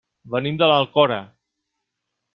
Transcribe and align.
Venim 0.35 0.57
de 0.61 0.69
l'Alcora. 0.71 1.19